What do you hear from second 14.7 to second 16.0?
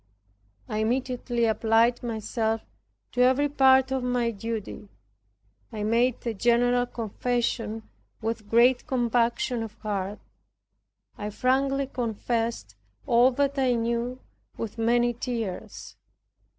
many tears.